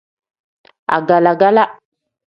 [0.95, 1.63] Agala-gala.